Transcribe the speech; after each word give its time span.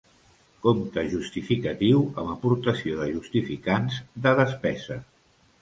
Compte 0.61 1.03
justificatiu 1.11 2.01
amb 2.23 2.33
aportació 2.37 2.97
de 3.03 3.07
justificants 3.13 4.01
de 4.25 4.37
despesa. 4.45 5.03